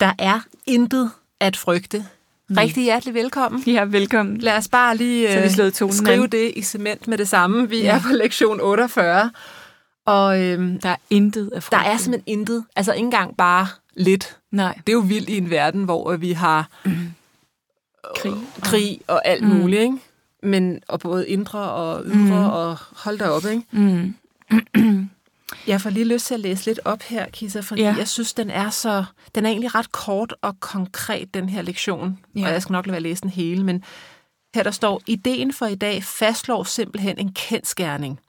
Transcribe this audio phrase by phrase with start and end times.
[0.00, 2.06] Der er intet at frygte.
[2.56, 3.62] Rigtig hjertelig velkommen.
[3.66, 4.36] Ja, velkommen.
[4.38, 6.30] Lad os bare lige Så vi slået tonen skrive an.
[6.30, 7.68] det i cement med det samme.
[7.68, 7.94] Vi Ja.
[7.96, 9.30] er på lektion 48.
[10.06, 11.92] Og øhm, Der er intet af der frygten.
[11.92, 12.64] er simpelthen intet.
[12.76, 14.36] Altså ikke engang bare lidt.
[14.52, 16.68] Nej, Det er jo vildt i en verden, hvor vi har
[18.16, 18.32] krig.
[18.62, 19.48] krig og alt Mm.
[19.48, 19.96] muligt, ikke?
[20.42, 22.32] Men, og både indre og ydre, Mm.
[22.32, 23.62] og hold da op, ikke?
[23.70, 24.14] Mm.
[25.66, 27.94] Jeg får lige lyst til at læse lidt op her, Kisa, fordi Ja.
[27.98, 29.04] jeg synes, den er så...
[29.34, 32.18] Den er egentlig ret kort og konkret, den her lektion.
[32.36, 32.46] Ja.
[32.46, 33.84] Og jeg skal nok lade være at læse den hele, men
[34.54, 38.20] her der står, ideen for i dag fastslår simpelthen en kendskærning.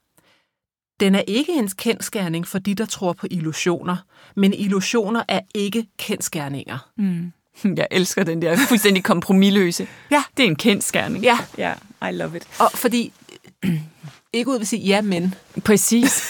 [1.00, 3.98] Den er ikke en kendskærning for de, der tror på illusioner,
[4.36, 6.78] men illusioner er ikke kendskærninger.
[6.98, 7.32] Mm.
[7.78, 9.88] Jeg elsker den der fuldstændig kompromilløse.
[10.12, 10.24] Ja.
[10.38, 11.24] Det er en kendt skærning.
[11.24, 11.74] Ja, Ja,
[12.10, 12.48] I love it.
[12.60, 13.14] og fordi...
[14.34, 15.36] Ikke ud vil sige ja, men.
[15.66, 16.24] Præcis.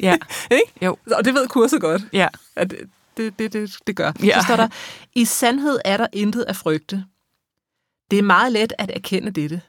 [0.08, 0.16] ja,
[0.50, 0.72] Ikke?
[0.82, 0.96] Jo.
[1.16, 2.02] Og det ved kurset godt.
[2.12, 2.28] ja.
[2.56, 2.70] at
[3.16, 4.12] det, det, det, det gør.
[4.22, 4.40] Ja.
[4.40, 4.68] Så står der,
[5.14, 7.04] i sandhed er der intet at frygte.
[8.10, 9.60] Det er meget let at erkende dette,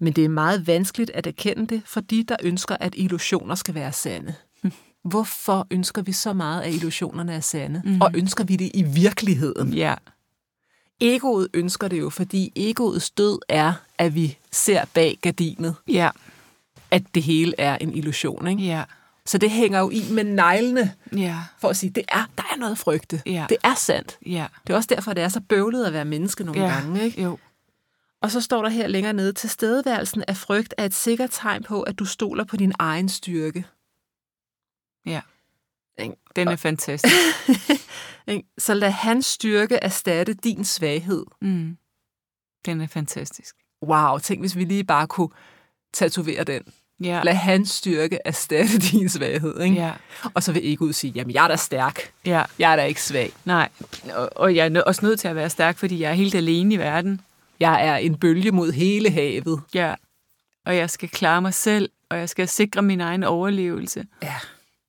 [0.00, 3.74] men det er meget vanskeligt at erkende det for de, der ønsker, at illusioner skal
[3.74, 4.34] være sande.
[5.04, 7.82] Hvorfor ønsker vi så meget, at illusionerne er sande?
[7.84, 8.00] Mm.
[8.00, 9.72] Og ønsker vi det i virkeligheden?
[9.74, 9.94] Ja.
[11.00, 16.10] Egoet ønsker det jo, fordi egoets død er, at vi ser bag gardinet, Ja.
[16.90, 18.46] at det hele er en illusion.
[18.46, 18.62] Ikke?
[18.62, 18.82] Ja.
[19.26, 21.38] Så det hænger jo i med neglene, Ja.
[21.58, 23.22] for at sige, det er, der er noget frygte.
[23.26, 23.46] Ja.
[23.48, 24.18] Det er sandt.
[24.26, 24.46] Ja.
[24.66, 26.68] Det er også derfor, det er så bøvlet at være menneske nogle Ja.
[26.68, 27.04] gange.
[27.04, 27.22] Ikke?
[27.22, 27.38] Jo.
[28.22, 31.82] Og så står der her længere nede, tilstedeværelsen af frygt er et sikkert tegn på,
[31.82, 33.64] at du stoler på din egen styrke.
[35.06, 35.20] Ja.
[36.36, 37.14] Den er fantastisk.
[38.58, 41.24] Så lad hans styrke erstatte din svaghed.
[41.40, 41.76] Mm.
[42.64, 43.56] Den er fantastisk.
[43.82, 45.28] Wow, tænk hvis vi lige bare kunne
[45.92, 46.62] tatovere den.
[47.02, 47.20] Ja.
[47.24, 49.60] Lad hans styrke erstatte din svaghed.
[49.60, 49.76] Ikke?
[49.76, 49.92] Ja.
[50.34, 52.12] Og så vil ikke ud sige, jamen jeg er da stærk.
[52.26, 52.42] Ja.
[52.58, 53.32] Jeg er da ikke svag.
[53.44, 53.68] Nej.
[54.14, 56.74] Og, og jeg er også nødt til at være stærk, fordi jeg er helt alene
[56.74, 57.20] i verden.
[57.60, 59.60] Jeg er en bølge mod hele havet.
[59.74, 59.94] Ja.
[60.66, 64.06] Og jeg skal klare mig selv, og jeg skal sikre min egen overlevelse.
[64.22, 64.34] Ja.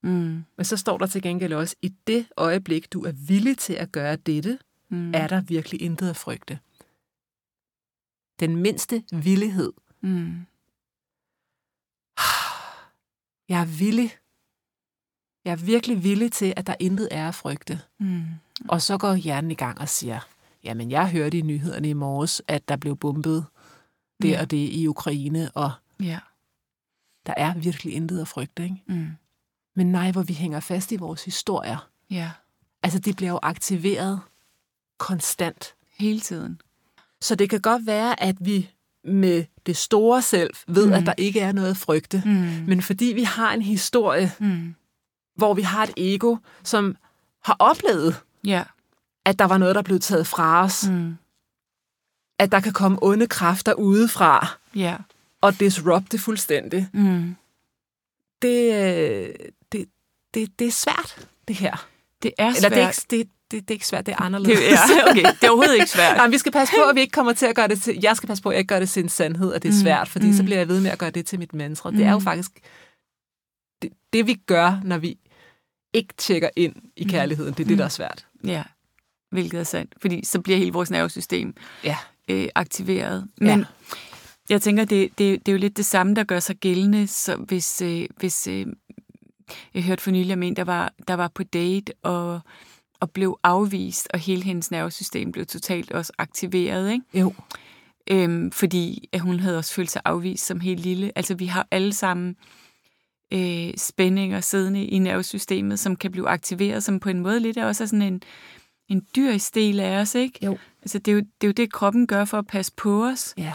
[0.04, 0.44] Mm.
[0.58, 3.92] Men så står der til gengæld også, i det øjeblik, du er villig til at
[3.92, 4.58] gøre dette,
[4.90, 5.12] Mm.
[5.14, 6.60] er der virkelig intet at frygte.
[8.40, 9.74] Den mindste villighed.
[10.02, 10.34] Mm.
[13.50, 14.12] Jeg er villig.
[15.46, 17.82] Jeg er virkelig villig til, at der intet er at frygte.
[18.00, 18.24] Mm.
[18.70, 20.20] Og så går hjernen i gang og siger,
[20.64, 23.46] jamen jeg hørte i nyhederne i morges, at der blev bombet
[24.22, 24.42] det Ja.
[24.42, 25.72] og det i Ukraine, og
[26.02, 26.20] Ja.
[27.26, 28.64] der er virkelig intet at frygte.
[28.64, 28.84] Ikke?
[28.88, 29.08] Mm.
[29.76, 31.90] Men nej, hvor vi hænger fast i vores historier.
[32.10, 32.32] Ja.
[32.84, 34.22] Altså det bliver jo aktiveret
[34.98, 35.76] konstant.
[35.98, 36.62] Hele tiden.
[37.22, 38.70] Så det kan godt være, at vi
[39.06, 40.94] med det store selv ved, Mm.
[40.94, 42.22] at der ikke er noget at frygte.
[42.26, 42.32] Mm.
[42.68, 44.76] Men fordi vi har en historie, Mm.
[45.36, 46.96] hvor vi har et ego, som
[47.44, 48.64] har oplevet, Ja.
[49.26, 51.16] at der var noget, der blev taget fra os, mm.
[52.40, 54.98] At der kan komme onde kræfter udefra Ja.
[55.42, 57.36] og disrupte fuldstændig, Mm.
[58.42, 59.36] det, øh,
[59.72, 59.86] det,
[60.34, 61.88] det, det er svært, det her.
[62.24, 62.72] Det er Eller svært.
[62.72, 64.60] det er, ikke, det, det, det er ikke svært, det er anderledes.
[64.60, 65.24] det, ja, okay.
[65.24, 66.18] det er overhovedet ikke svært.
[66.22, 68.00] Nej, vi skal passe på, at vi ikke kommer til at gøre det til...
[68.04, 69.74] Jeg skal passe på, at jeg ikke gør det til en sandhed, at det er
[69.74, 70.34] Mm, svært, fordi mm.
[70.34, 71.92] så bliver jeg ved med at gøre det til mit mantra.
[71.92, 72.24] Det er jo Mm.
[72.24, 72.52] faktisk
[73.82, 75.18] det, det, vi gør, når vi
[75.94, 77.10] ikke tjekker ind i Mm.
[77.10, 77.54] kærligheden.
[77.54, 78.26] Det er det, der er svært.
[78.44, 78.64] Ja,
[79.32, 79.94] hvilket er sandt.
[80.02, 81.98] Fordi så bliver hele vores nervesystem Ja.
[82.30, 83.28] øh, aktiveret.
[83.38, 83.66] Men Ja.
[84.50, 87.36] jeg tænker, det, det, det er jo lidt det samme, der gør sig gældende, så
[87.36, 88.66] hvis, øh, hvis øh,
[89.74, 92.40] jeg hørte for nylig om en, der var, der var på date og,
[93.04, 97.06] og blev afvist, og hele hendes nervesystem blev totalt også aktiveret, ikke?
[97.14, 97.34] Jo.
[98.12, 101.12] Øhm, fordi at hun havde også følt sig afvist som helt lille.
[101.16, 102.36] Altså vi har alle sammen
[103.34, 107.66] øh, spændinger siddende i nervesystemet, som kan blive aktiveret, som på en måde lidt er
[107.66, 108.22] også er sådan en,
[108.90, 110.46] en dyrisk del af os, ikke?
[110.46, 110.58] Jo.
[110.82, 113.34] Altså det er, jo, det er jo det, kroppen gør for at passe på os.
[113.38, 113.54] Ja.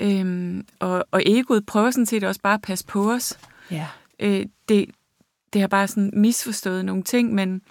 [0.00, 3.38] Øhm, og, og egoet prøver sådan set også bare at passe på os.
[3.70, 3.86] Ja.
[4.20, 4.90] Øh, det,
[5.52, 7.62] det har bare sådan misforstået nogle ting, men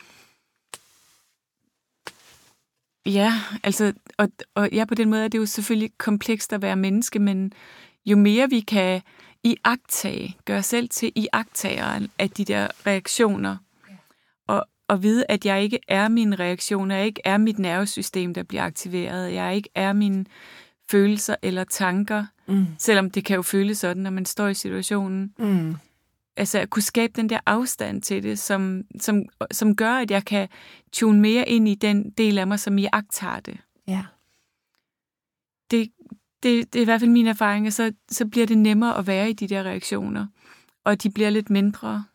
[3.07, 3.33] ja,
[3.63, 7.19] altså, og, og ja, på den måde er det jo selvfølgelig komplekst at være menneske,
[7.19, 7.54] men
[8.06, 9.01] jo mere vi kan
[9.44, 13.57] iagtage, gøre selv til iagtageren af de der reaktioner,
[14.48, 18.44] og, og vide, at jeg ikke er mine reaktioner, jeg ikke er mit nervesystem, der
[18.44, 20.25] bliver aktiveret, jeg ikke er mine
[20.92, 22.65] følelser eller tanker, mm.
[22.80, 25.33] selvom det kan jo føles sådan, når man står i situationen.
[25.39, 25.75] Mm
[26.37, 30.25] altså at kunne skabe den der afstand til det, som, som, som gør, at jeg
[30.25, 30.47] kan
[30.91, 33.57] tune mere ind i den del af mig, som jeg agtager det.
[33.87, 34.05] Ja.
[35.71, 35.89] Det,
[36.43, 39.07] det, det er i hvert fald min erfaring, og så, så bliver det nemmere at
[39.07, 40.27] være i de der reaktioner,
[40.83, 42.05] og de bliver lidt mindre.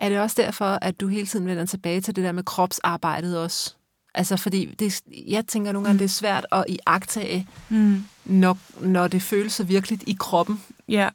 [0.00, 3.38] Er det også derfor, at du hele tiden vender tilbage til det der med kropsarbejdet
[3.38, 3.74] også?
[4.14, 5.98] Altså, fordi det, jeg tænker nogle gange, mm.
[5.98, 8.04] det er svært at iagtage, mm.
[8.24, 10.62] når, når det føles så virkelig i kroppen.
[10.88, 11.08] Ja.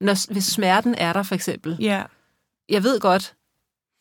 [0.00, 1.76] Når, hvis smerten er der, for eksempel.
[1.80, 2.02] Ja.
[2.68, 3.34] Jeg ved godt,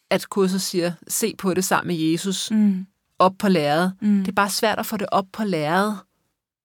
[0.09, 2.85] at kurset siger, se på det sammen med Jesus, mm.
[3.19, 3.94] op på lærredet.
[4.01, 4.19] Mm.
[4.19, 5.97] Det er bare svært at få det op på lærredet,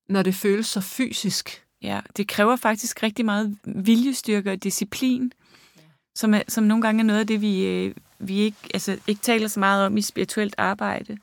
[0.08, 1.64] når det føles så fysisk.
[1.82, 5.32] Ja, det kræver faktisk rigtig meget viljestyrke og disciplin,
[5.76, 5.82] ja.
[6.14, 9.22] som, er, som nogle gange er noget af det, vi, øh, vi ikke, altså, ikke
[9.22, 11.18] taler så meget om i spirituelt arbejde.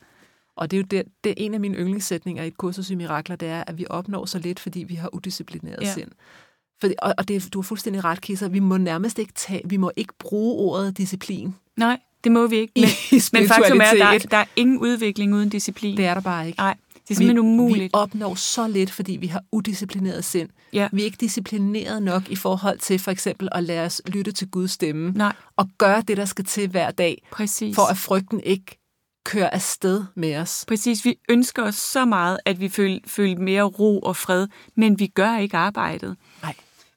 [0.55, 2.95] Og det er jo det, det er en af mine yndlingssætninger i et kursus i
[2.95, 5.93] mirakler, det er, at vi opnår så lidt, fordi vi har udisciplineret ja.
[5.93, 6.11] sind.
[6.81, 8.47] For, og, og det, du har fuldstændig ret, Kisser.
[8.47, 11.55] Vi må nærmest ikke tage, vi må ikke bruge ordet disciplin.
[11.77, 12.73] Nej, det må vi ikke.
[12.75, 12.89] Men,
[13.33, 15.97] men faktum er, at der, der er ingen udvikling uden disciplin.
[15.97, 16.59] Det er der bare ikke.
[16.59, 17.83] Nej, det er simpelthen vi, umuligt.
[17.83, 20.49] Vi opnår så lidt, fordi vi har udisciplineret sind.
[20.73, 20.89] Ja.
[20.91, 24.49] Vi er ikke disciplineret nok i forhold til for eksempel at lade os lytte til
[24.49, 25.11] Guds stemme.
[25.11, 25.33] Nej.
[25.55, 27.27] Og gøre det, der skal til hver dag.
[27.31, 27.75] Præcis.
[27.75, 28.79] For at frygten ikke
[29.25, 30.65] kører afsted med os.
[30.67, 31.05] Præcis.
[31.05, 35.07] Vi ønsker os så meget, at vi føler, føler mere ro og fred, men vi
[35.07, 36.15] gør ikke arbejdet.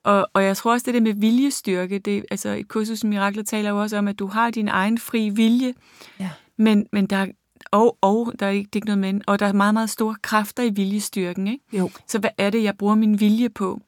[0.05, 3.71] Og, og jeg tror også, det der med viljestyrke, det, altså et kursus Mirakler taler
[3.71, 5.75] jo også om, at du har din egen fri vilje,
[6.21, 6.31] ja.
[6.57, 7.27] men, men der
[7.71, 9.91] og, og der er ikke, det er ikke noget men, og der er meget, meget
[9.91, 11.49] store kræfter i viljestyrken.
[11.49, 11.65] Ikke?
[11.73, 11.91] Jo.
[12.09, 13.81] Så hvad er det, jeg bruger min vilje på?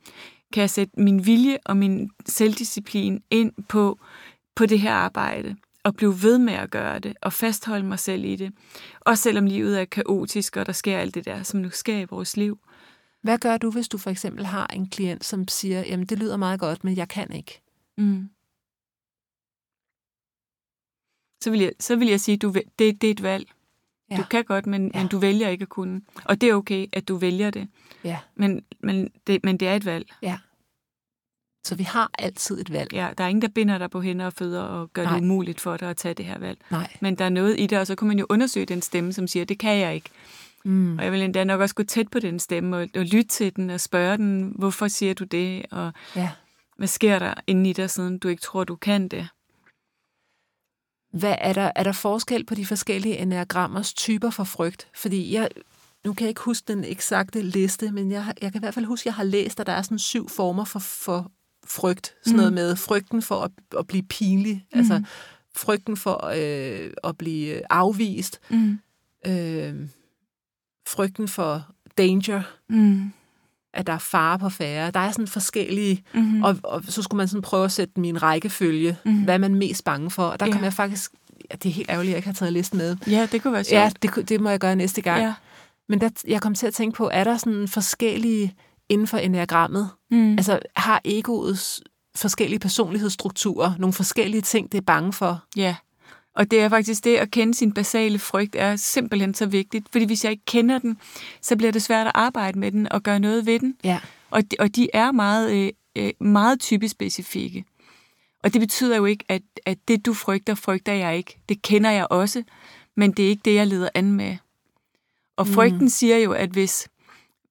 [0.52, 3.98] Kan jeg sætte min vilje og min selvdisciplin ind på,
[4.54, 5.56] på det her arbejde?
[5.84, 8.52] og blive ved med at gøre det, og fastholde mig selv i det.
[9.00, 12.06] Også selvom livet er kaotisk, og der sker alt det der, som nu sker i
[12.10, 12.58] vores liv.
[13.24, 16.36] Hvad gør du, hvis du for eksempel har en klient, som siger, jamen det lyder
[16.36, 17.62] meget godt, men jeg kan ikke?
[17.98, 18.30] Mm.
[21.42, 23.50] Så, vil jeg, så vil jeg sige, du det, det er et valg.
[24.10, 24.16] Ja.
[24.16, 24.98] Du kan godt, men, ja.
[24.98, 26.02] men du vælger ikke at kunne.
[26.24, 27.68] Og det er okay, at du vælger det.
[28.04, 28.18] Ja.
[28.34, 30.08] Men, men, det, men det er et valg.
[30.22, 30.38] Ja.
[31.64, 32.92] Så vi har altid et valg.
[32.92, 35.14] Ja, der er ingen, der binder dig på hænder og fødder og gør Nej.
[35.14, 36.58] det umuligt for dig at tage det her valg.
[36.70, 36.96] Nej.
[37.00, 39.26] Men der er noget i det, og så kan man jo undersøge den stemme, som
[39.26, 40.10] siger, det kan jeg ikke.
[40.64, 40.98] Mm.
[40.98, 43.56] Og jeg vil endda nok også gå tæt på den stemme og, og lytte til
[43.56, 45.66] den og spørge den, hvorfor siger du det?
[45.70, 46.30] Og ja.
[46.76, 49.28] hvad sker der inde i dig, siden du ikke tror, du kan det?
[51.12, 54.88] Hvad er der, er der forskel på de forskellige enneagrammers typer for frygt?
[54.94, 55.48] Fordi jeg,
[56.04, 58.84] nu kan jeg ikke huske den eksakte liste, men jeg, jeg kan i hvert fald
[58.84, 61.30] huske, at jeg har læst, at der er sådan syv former for, for
[61.66, 62.14] frygt.
[62.22, 62.36] Sådan mm.
[62.36, 64.78] noget med frygten for at, at blive pinlig, mm.
[64.78, 65.02] altså
[65.56, 68.78] frygten for øh, at blive afvist, mm.
[69.26, 69.88] øh,
[70.88, 71.66] frygten for
[71.98, 73.12] danger, mm.
[73.72, 74.90] at der er fare på færre.
[74.90, 76.42] Der er sådan forskellige, mm-hmm.
[76.42, 79.24] og, og så skulle man sådan prøve at sætte min rækkefølge, mm-hmm.
[79.24, 80.26] hvad er man mest bange for.
[80.26, 80.52] Og der ja.
[80.52, 81.12] kan jeg faktisk,
[81.50, 82.96] ja, det er helt ærgerligt, at jeg ikke har taget listen med.
[83.06, 83.80] Ja, det kunne være sjovt.
[83.80, 85.22] Ja, det, det må jeg gøre næste gang.
[85.22, 85.34] Ja.
[85.88, 88.54] Men der, jeg kom til at tænke på, er der sådan forskellige
[88.88, 89.90] inden for enagrammet?
[90.10, 90.32] Mm.
[90.32, 91.82] Altså har egoets
[92.16, 95.44] forskellige personlighedsstrukturer, nogle forskellige ting, det er bange for?
[95.56, 95.76] Ja,
[96.34, 100.04] og det er faktisk det at kende sin basale frygt er simpelthen så vigtigt, fordi
[100.04, 100.98] hvis jeg ikke kender den,
[101.40, 103.76] så bliver det svært at arbejde med den og gøre noget ved den.
[103.84, 104.00] Ja.
[104.30, 107.64] Og, de, og de er meget, øh, øh meget typespecifikke.
[108.42, 111.38] Og det betyder jo ikke, at, at det du frygter, frygter jeg ikke.
[111.48, 112.42] Det kender jeg også,
[112.94, 114.36] men det er ikke det, jeg leder an med.
[115.36, 115.88] Og frygten mm.
[115.88, 116.88] siger jo, at hvis,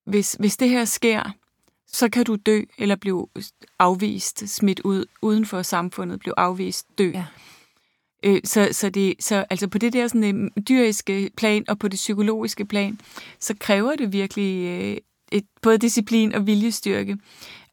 [0.06, 1.32] hvis, hvis det her sker,
[1.88, 3.28] så kan du dø eller blive
[3.80, 7.12] afvist, smidt ud uden for samfundet, blive afvist, dø.
[7.14, 7.26] Ja.
[8.24, 11.88] Øh, så, så, det, så altså på det der sådan, øh, dyriske plan og på
[11.88, 13.00] det psykologiske plan,
[13.40, 14.98] så kræver det virkelig øh,
[15.32, 17.18] et, både disciplin og viljestyrke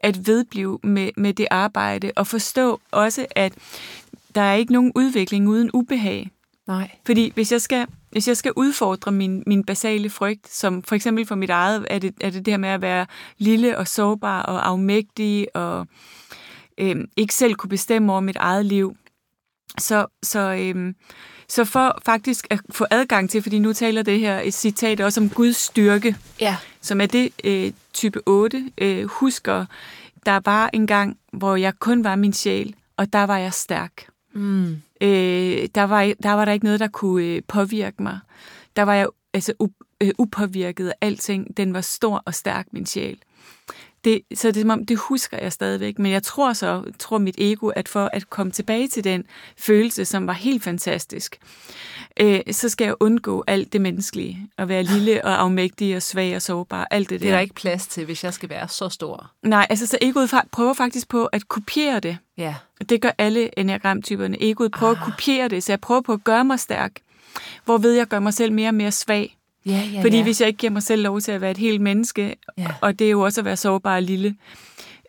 [0.01, 3.53] at vedblive med, med det arbejde og forstå også, at
[4.35, 6.31] der er ikke nogen udvikling uden ubehag.
[6.67, 6.91] Nej.
[7.07, 11.27] Fordi hvis jeg skal, hvis jeg skal udfordre min, min basale frygt, som for eksempel
[11.27, 13.07] for mit eget, er det, er det det her med at være
[13.39, 15.87] lille og sårbar og afmægtig og
[16.79, 18.97] øh, ikke selv kunne bestemme over mit eget liv,
[19.79, 20.95] Så, så, øhm,
[21.49, 25.21] så for faktisk at få adgang til, fordi nu taler det her et citat også
[25.21, 26.57] om Guds styrke, Ja.
[26.81, 29.67] som er det øh, type 8, øh, husker,
[30.27, 33.93] der var en gang, hvor jeg kun var min sjæl, og der var jeg stærk.
[34.33, 34.71] Mm.
[35.01, 38.19] Øh, der, var, der var der ikke noget, der kunne øh, påvirke mig.
[38.77, 41.57] Der var jeg altså, u- øh, upåvirket af alting.
[41.57, 43.19] Den var stor og stærk, min sjæl.
[44.05, 47.19] Det, så det, er som om, det husker jeg stadigvæk, men jeg tror så, tror
[47.19, 49.25] mit ego, at for at komme tilbage til den
[49.57, 51.39] følelse, som var helt fantastisk,
[52.21, 56.37] øh, så skal jeg undgå alt det menneskelige, at være lille og afmægtig og svag
[56.37, 57.25] og sårbar, alt det der.
[57.25, 59.31] Det er der ikke plads til, hvis jeg skal være så stor.
[59.43, 62.19] Nej, altså så egoet prøver faktisk på at kopiere det.
[62.39, 62.55] Ja.
[62.89, 64.43] Det gør alle enagramtyperne.
[64.43, 65.01] Egoet prøver ah.
[65.01, 66.93] at kopiere det, så jeg prøver på at gøre mig stærk.
[67.65, 69.37] Hvorved jeg gør mig selv mere og mere svag.
[69.67, 70.23] Ja, ja, Fordi ja.
[70.23, 72.67] hvis jeg ikke giver mig selv lov til at være et helt menneske, Ja.
[72.83, 74.37] og det er jo også at være sårbar og lille,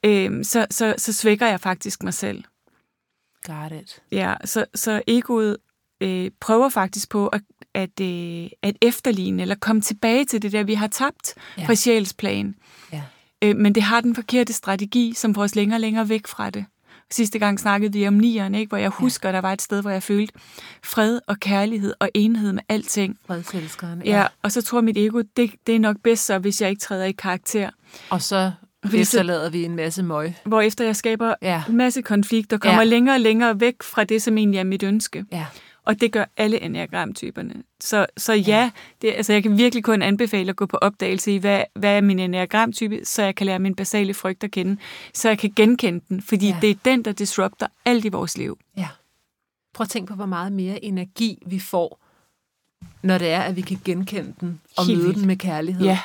[0.05, 2.43] øh, så, så, så svækker jeg faktisk mig selv.
[3.43, 4.01] Got it.
[4.11, 5.57] Ja, så, så egoet
[6.01, 7.41] øh, prøver faktisk på at,
[7.73, 11.65] at, øh, at efterligne, eller komme tilbage til det der, vi har tabt Ja.
[11.67, 12.55] fra sjælsplan.
[12.93, 13.01] Ja.
[13.43, 16.49] Øh, men det har den forkerte strategi, som får os længere og længere væk fra
[16.49, 16.65] det.
[17.11, 18.69] Sidste gang snakkede vi om nieren, ikke?
[18.69, 19.35] hvor jeg husker, ja.
[19.35, 20.33] der var et sted, hvor jeg følte
[20.83, 23.17] fred og kærlighed og enhed med alting.
[23.27, 24.01] Fredselskeren.
[24.05, 26.79] Ja, og så tror mit ego, det, det er nok bedst så, hvis jeg ikke
[26.79, 27.69] træder i karakter.
[28.09, 28.51] Og så
[28.85, 30.33] Fordi efterlader vi en masse møg.
[30.45, 31.63] Hvorefter jeg skaber Ja.
[31.69, 32.85] en masse konflikter, kommer Ja.
[32.87, 32.89] ja.
[32.89, 35.25] længere og længere væk fra det, som egentlig er mit ønske.
[35.31, 35.45] Ja.
[35.85, 37.63] Og det gør alle enneagramtyperne.
[37.79, 38.71] Så, så ja,
[39.01, 42.01] det, altså jeg kan virkelig kun anbefale at gå på opdagelse i, hvad, hvad er
[42.01, 44.77] min enneagramtype, så jeg kan lære min basale frygt at kende,
[45.13, 46.57] så jeg kan genkende den, fordi Ja.
[46.61, 48.57] det er den, der disrupter alt i vores liv.
[48.77, 48.87] Ja.
[49.73, 51.99] Prøv at tænke på, hvor meget mere energi vi får,
[53.03, 55.19] når det er, at vi kan genkende den og Helt møde vildt.
[55.19, 55.85] den med kærlighed.
[55.85, 55.99] Ja,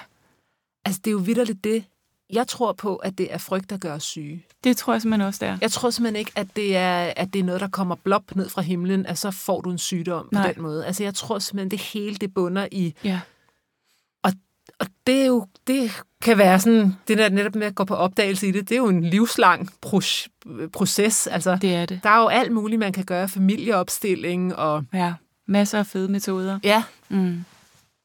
[0.84, 1.84] Altså, det er jo vidderligt det.
[2.32, 4.44] Jeg tror på, at det er frygt, der gør os syge.
[4.64, 5.58] det tror jeg simpelthen også, det er.
[5.60, 8.48] Jeg tror simpelthen ikke, at det er, at det er noget, der kommer blop ned
[8.48, 10.42] fra himlen, at så får du en sygdom Nej.
[10.46, 10.86] på den måde.
[10.86, 12.94] Altså, jeg tror simpelthen, det hele det bunder i...
[13.04, 13.20] Ja,
[14.78, 15.46] Og det er jo...
[15.66, 15.90] Det
[16.22, 16.94] kan være sådan...
[17.08, 19.70] Det der netop med at gå på opdagelse i det, det er jo en livslang
[19.86, 20.28] pro-
[20.72, 21.26] proces.
[21.26, 22.00] Altså, det er det.
[22.02, 23.28] der er jo alt muligt, man kan gøre.
[23.28, 24.84] Familieopstilling og...
[24.94, 25.14] Ja,
[25.48, 26.58] masser af fede metoder.
[26.64, 27.44] Ja, Mm.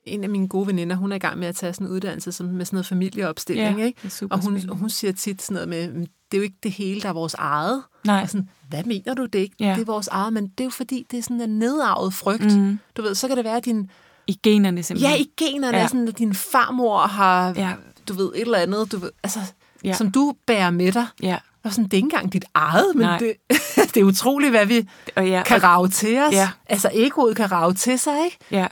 [0.05, 2.31] En af mine gode veninder, hun er i gang med at tage sådan en uddannelse
[2.31, 4.12] som, med sådan noget familieopstilling, Ja, ikke?
[4.31, 7.01] Og hun, hun siger tit sådan noget med, "Men det er jo ikke det hele,
[7.01, 7.84] der er vores eget.
[8.05, 8.22] Nej.
[8.22, 9.55] Og sådan, hvad mener du det ikke?
[9.60, 9.74] Ja.
[9.75, 12.58] Det er vores eget, men det er jo fordi, det er sådan en nedarvet frygt.
[12.58, 12.79] Mm.
[12.98, 13.89] Du ved, så kan det være, at din,
[14.27, 15.17] I generne simpelthen.
[15.17, 15.88] ja, i generne Ja.
[15.88, 17.72] sådan, at din farmor har, Ja.
[18.08, 19.39] du ved, et eller andet, du ved, altså,
[19.84, 19.93] Ja.
[19.93, 21.05] som du bærer med dig.
[21.24, 23.17] Ja, Og sådan, det er ikke engang dit eget, men Nej.
[23.17, 23.34] det,
[23.93, 26.34] det er utroligt, hvad vi og ja, kan rave til os.
[26.34, 26.50] Ja.
[26.65, 28.38] Altså, egoet kan rave til sig, ikke?
[28.51, 28.67] ja.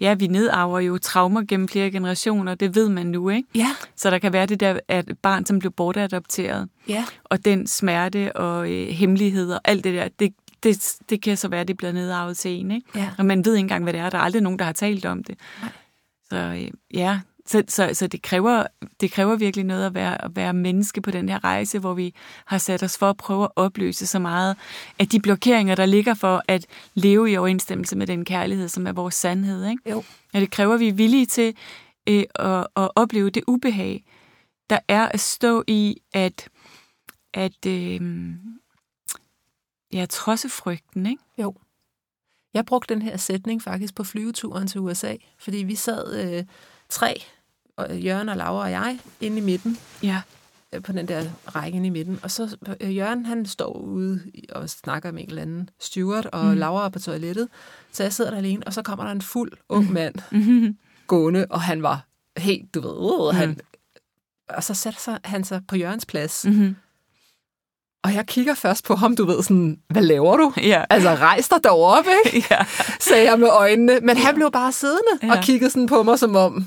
[0.00, 3.48] Ja, vi nedarver jo traumer gennem flere generationer, det ved man nu, ikke?
[3.54, 7.04] Ja, Så der kan være det der, at et barn, som blev bortadopteret, ja.
[7.24, 11.48] og den smerte og øh, hemmelighed og alt det der, det, det, det kan så
[11.48, 12.86] være, at det bliver nedarvet til en, ikke?
[12.94, 13.10] Ja.
[13.18, 14.10] Og man ved ikke engang, hvad det er.
[14.10, 15.38] Der er aldrig nogen, der har talt om det.
[15.62, 15.72] Nej.
[16.30, 18.66] Så øh, ja, så, så, så det, kræver,
[19.00, 22.14] det kræver virkelig noget at være, at være menneske på den her rejse, hvor vi
[22.44, 24.56] har sat os for at prøve at opløse så meget
[24.98, 28.92] af de blokeringer, der ligger for at leve i overensstemmelse med den kærlighed, som er
[28.92, 29.66] vores sandhed.
[29.66, 29.90] Ikke?
[29.90, 29.98] Jo.
[30.34, 31.56] Og det kræver, at vi er villige til
[32.08, 34.04] øh, at, at opleve det ubehag,
[34.70, 36.48] der er at stå i, at,
[37.34, 38.00] at øh,
[39.92, 41.22] ja, trodse frygten, ikke?
[41.38, 41.54] Jo.
[42.54, 46.44] Jeg brugte den her sætning faktisk på flyveturen til USA, fordi vi sad øh,
[46.90, 47.22] tre,
[47.76, 50.20] og Jørgen og Laura og jeg, inde i midten, Ja.
[50.74, 51.24] øh, på den der
[51.56, 52.20] række inde i midten.
[52.22, 54.20] Og så øh, Jørgen, han står ude
[54.52, 56.52] og snakker med en eller anden steward, og mm.
[56.56, 57.48] Laura er på toilettet.
[57.92, 60.78] Så jeg sidder der alene, og så kommer der en fuld ung mand Mm-hmm.
[61.06, 62.06] gående, og han var
[62.36, 63.60] helt, du ved, uh, han,
[64.48, 66.44] og så satte sig, han sig på Jørgens plads.
[66.44, 66.50] Mm.
[66.52, 66.76] Mm-hmm.
[68.04, 70.52] Og jeg kigger først på ham, du ved, sådan, hvad laver du?
[70.56, 70.84] Ja.
[70.90, 72.46] Altså, rejs dig derop, ikke?
[72.50, 72.58] ja.
[73.00, 74.00] sagde jeg med øjnene.
[74.00, 75.26] Men han blev bare siddende ja.
[75.26, 75.36] Ja.
[75.38, 76.66] og kiggede sådan på mig som om,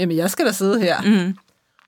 [0.00, 1.02] jamen jeg skal da sidde her.
[1.02, 1.36] Mm.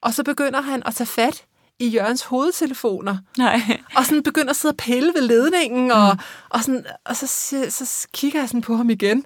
[0.01, 1.45] Og så begynder han at tage fat
[1.79, 3.61] i Jørgens hovedtelefoner, Nej.
[3.97, 6.17] og sådan begynder at sidde og pille ved ledningen, og,
[6.49, 7.27] og, sådan, og så,
[7.71, 9.25] så kigger jeg sådan på ham igen.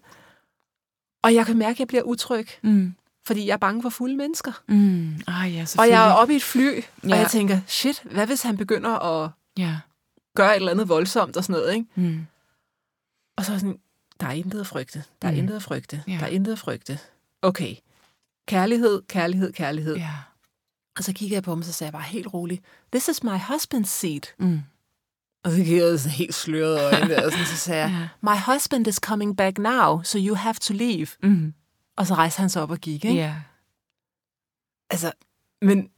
[1.22, 2.94] Og jeg kan mærke, at jeg bliver utryg, Mm.
[3.26, 4.52] fordi jeg er bange for fulde mennesker.
[4.68, 5.14] Mm.
[5.26, 6.74] Ah, ja, Og jeg er oppe i et fly,
[7.04, 7.12] ja.
[7.12, 8.90] og jeg tænker, shit, hvad hvis han begynder
[9.24, 9.76] at Ja.
[10.36, 11.86] gøre et eller andet voldsomt og sådan noget, ikke?
[11.94, 12.26] Mm.
[13.36, 13.78] Og så er sådan,
[14.20, 15.04] der er intet at frygte.
[15.22, 15.38] Der er Mm.
[15.38, 16.02] intet at frygte.
[16.08, 16.12] Ja.
[16.12, 16.98] Der er intet at frygte.
[17.42, 17.74] Okay.
[18.46, 19.96] Kærlighed, kærlighed, kærlighed.
[19.96, 20.10] Ja.
[20.98, 23.36] Og så kigger jeg på ham, så sagde jeg bare helt roligt, this is my
[23.36, 24.34] husband's seat.
[24.38, 24.60] Mm.
[25.44, 28.08] Og så kiggede jeg sådan helt sløret øjne, og sådan, så sagde jeg, Ja.
[28.22, 31.06] my husband is coming back now, so you have to leave.
[31.22, 31.54] Mm.
[31.96, 33.16] Og så rejste han sig op og gik, ikke?
[33.16, 33.34] Ja.
[34.90, 35.12] Altså,
[35.62, 35.88] men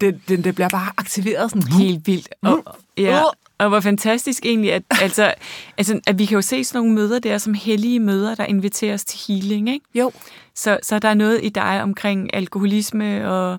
[0.00, 1.72] det, det, det bliver bare aktiveret sådan.
[1.72, 2.28] Helt vildt.
[2.42, 3.22] Og, ja.
[3.60, 5.34] Og hvor fantastisk egentlig, at, altså,
[5.78, 8.94] altså, at vi kan jo se sådan nogle møder der som hellige møder, der inviterer
[8.94, 9.86] os til healing, ikke?
[9.94, 10.12] Jo.
[10.54, 13.58] Så, så der er noget i dig omkring alkoholisme og,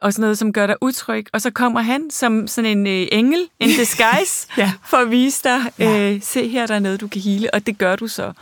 [0.00, 1.26] og sådan noget, som gør dig utryg.
[1.32, 4.72] Og så kommer han som sådan en øh, engel, en disguise, Ja.
[4.84, 6.12] for at vise dig, Ja.
[6.14, 8.32] øh, se her, der er noget, du kan hele, og det gør du så.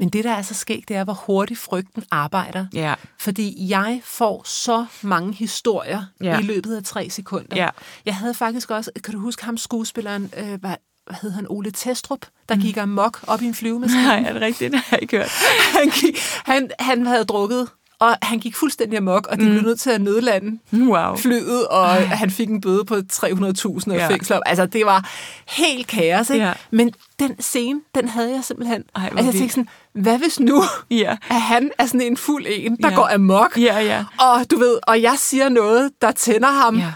[0.00, 2.66] Men det, der er så skægt, det er, hvor hurtigt frygten arbejder.
[2.74, 2.94] Ja.
[3.18, 6.38] Fordi jeg får så mange historier Ja.
[6.38, 7.56] i løbet af tre sekunder.
[7.56, 7.68] Ja.
[8.04, 10.74] Jeg havde faktisk også, kan du huske ham skuespilleren, øh, hvad,
[11.06, 14.02] hvad hed han, Ole Testrup, der gik amok op i en flyvemaskine?
[14.04, 14.72] Nej, er det rigtigt?
[14.72, 15.30] Det har jeg ikke hørt.
[15.78, 17.68] han, gik, han, han havde drukket,
[18.00, 19.50] og han gik fuldstændig amok, og de mm.
[19.50, 21.16] blev nødt til at nødlande Wow.
[21.16, 22.00] flyet, og Ej.
[22.04, 24.08] han fik en bøde på 300.000 og Ja.
[24.08, 24.40] fængsel.
[24.46, 25.08] Altså, det var
[25.48, 26.44] helt kaos, ikke?
[26.46, 26.52] Ja.
[26.70, 28.84] Men den scene, den havde jeg simpelthen.
[28.96, 31.16] Ej, altså, jeg tænkte sådan, hvad hvis nu, Ja.
[31.30, 32.94] at han er sådan en fuld en, der Ja.
[32.94, 34.04] går amok, Ja, ja.
[34.20, 36.92] og du ved, og jeg siger noget, der tænder ham, Ja.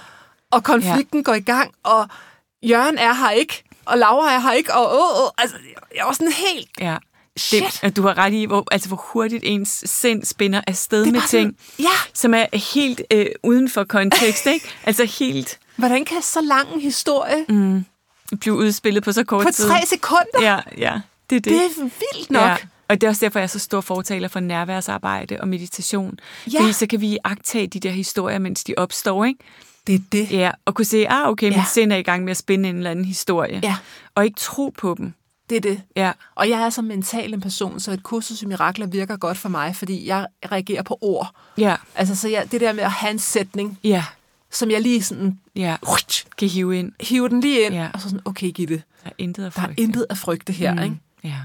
[0.50, 2.08] og konflikten går i gang, og
[2.62, 5.56] Jørgen er her ikke, og Laura er her ikke, og åh, åh, altså,
[5.96, 6.96] jeg var sådan helt, Ja.
[7.36, 7.78] Shit.
[7.82, 11.28] Det, du har ret i, hvor, altså, hvor hurtigt ens sind spinner afsted med ting,
[11.28, 14.68] sådan, ja, som er helt øh, uden for kontekst, ikke?
[14.86, 17.84] Altså helt hvordan kan så lang en historie mm.
[18.40, 19.68] blive udspillet på så kort på tid.
[19.68, 20.40] tre sekunder?
[20.40, 21.00] Ja, ja.
[21.30, 21.44] Det er det.
[21.44, 22.42] Det er vildt nok.
[22.42, 22.56] Ja.
[22.88, 26.18] Og det er også derfor, jeg er så stor fortaler for nærværsarbejde og meditation.
[26.52, 26.60] Ja.
[26.60, 29.40] Fordi så kan vi agtage de der historier, mens de opstår, ikke?
[29.86, 30.32] Det er det.
[30.32, 31.64] Ja, og kunne se, ah, okay, mit Ja.
[31.72, 33.60] sind er i gang med at spænde en eller anden historie.
[33.62, 33.76] Ja.
[34.14, 35.12] Og ikke tro på dem.
[35.50, 35.82] Det er det.
[35.96, 39.38] Ja, Og jeg er så mental en person, så et kursus i mirakler virker godt
[39.38, 41.34] for mig, fordi jeg reagerer på ord.
[41.58, 44.04] ja, Altså, så jeg, det der med at have en sætning, ja,
[44.50, 45.76] som jeg lige sådan, ja.
[46.38, 46.92] Kan hive ind.
[47.00, 47.90] hiver den lige ind, Ja.
[47.94, 48.74] og så sådan, okay, Gitte,
[49.04, 49.82] Der er intet at der er frygte.
[49.82, 50.82] intet at frygte her, mm.
[50.82, 50.96] ikke?
[51.24, 51.38] Ja,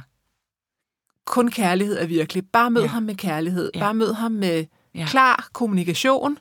[1.25, 2.43] Kun kærlighed er virkelig.
[2.47, 2.87] Bare mød Ja.
[2.87, 3.71] ham med kærlighed.
[3.75, 3.79] Ja.
[3.79, 4.65] Bare mød ham med
[4.95, 5.05] Ja.
[5.09, 6.37] klar kommunikation,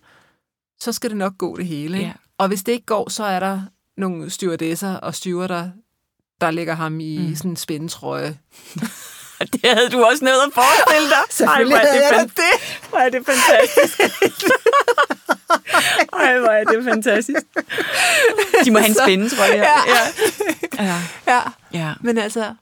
[0.81, 1.97] så skal det nok gå det hele.
[1.99, 2.07] Ikke?
[2.09, 2.13] Ja.
[2.39, 3.63] Og hvis det ikke går, så er der
[3.97, 5.71] nogle stewardesser og stewarder, der
[6.47, 7.37] lægger ham i mm.
[7.37, 8.39] sådan en spændetrøje.
[9.53, 11.19] Det havde du også noget at forestille dig.
[11.39, 14.45] Selvfølgelig Ej, hvor er det, fan- hvor er det fantastisk.
[16.13, 17.43] Ej, hvor er det fantastisk.
[18.65, 19.55] De må have en Så- spænde, tror jeg.
[19.57, 19.95] Ja.
[20.85, 20.85] Ja.
[20.85, 20.97] ja.
[21.27, 21.41] Ja,
[21.73, 21.93] ja.
[22.01, 22.55] men altså...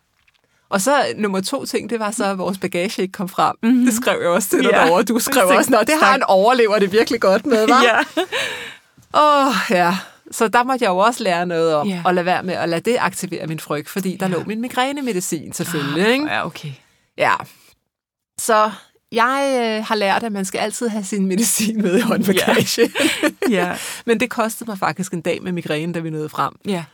[0.69, 3.57] Og så nummer to ting, det var så, at vores bagage ikke kom frem.
[3.63, 3.85] Mm-hmm.
[3.85, 4.71] Det skrev jeg også til dig.
[4.73, 4.79] Ja.
[4.79, 5.03] derovre.
[5.03, 7.85] Du skrev også, Nå, det har en overlever det virkelig godt med, hva'?
[7.85, 7.99] ja.
[9.15, 9.97] Åh, oh, ja.
[10.31, 12.03] Så der måtte jeg jo også lære noget om, Ja.
[12.07, 14.33] at lade være med at lade det aktivere min frygt, fordi der Ja.
[14.33, 16.27] lå min migrænemedicin selvfølgelig, ikke?
[16.27, 16.73] Ja, okay.
[17.19, 17.33] Ja.
[18.39, 18.71] Så
[19.13, 22.91] jeg øh, har lært, at man skal altid have sin medicin med i håndbagage.
[23.51, 23.77] Ja.
[24.07, 26.53] Men det kostede mig faktisk en dag med migræne, da vi nåede frem.
[26.67, 26.85] Ja.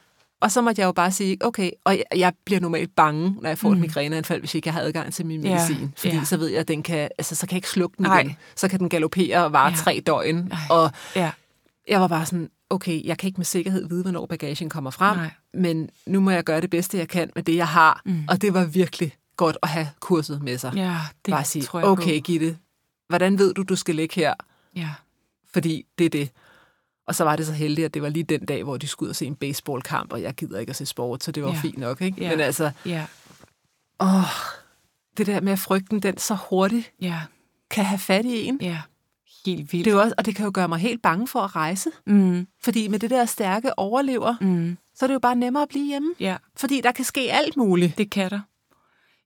[0.40, 3.48] Og så måtte jeg jo bare sige, okay, og jeg, jeg bliver normalt bange, når
[3.48, 3.74] jeg får mm.
[3.74, 5.92] et migræneanfald, hvis ikke jeg har adgang til min medicin.
[5.96, 6.24] Fordi ja.
[6.24, 8.20] så ved jeg, at den kan, altså, så kan jeg ikke slukke den Nej.
[8.20, 8.36] igen.
[8.56, 9.76] Så kan den galopere og vare Ja.
[9.76, 10.52] tre døgn.
[10.52, 10.58] Ej.
[10.70, 11.30] Og Ja.
[11.88, 15.16] jeg var bare sådan, okay, jeg kan ikke med sikkerhed vide, hvornår bagagen kommer frem,
[15.16, 15.30] Nej.
[15.54, 18.02] men nu må jeg gøre det bedste, jeg kan med det, jeg har.
[18.04, 18.24] Mm.
[18.28, 20.72] Og det var virkelig godt at have kurset med sig.
[20.74, 22.22] Ja, det bare sige, tror jeg okay, på.
[22.24, 22.56] Gitte,
[23.08, 24.34] hvordan ved du, du skal ligge her?
[24.76, 24.90] Ja.
[25.52, 26.30] Fordi det er det.
[27.06, 29.06] Og så var det så heldigt, at det var lige den dag, hvor de skulle
[29.06, 31.48] ud og se en baseballkamp, og jeg gider ikke at se sport, så det var
[31.50, 31.58] Ja.
[31.60, 32.00] fint nok.
[32.00, 32.22] Ikke?
[32.22, 32.30] Ja.
[32.30, 33.06] Men altså, Ja.
[34.00, 34.08] åh,
[35.16, 37.20] det der med at frygten, den så hurtigt Ja.
[37.70, 38.58] kan have fat i en.
[38.62, 38.80] Ja.
[39.46, 39.84] Helt vildt.
[39.84, 41.90] Det er jo også, og det kan jo gøre mig helt bange for at rejse.
[42.06, 42.46] Mm.
[42.62, 44.76] Fordi med det der stærke overlever, Mm.
[44.94, 46.14] så er det jo bare nemmere at blive hjemme.
[46.20, 46.36] Ja.
[46.56, 47.98] Fordi der kan ske alt muligt.
[47.98, 48.40] Det kan der.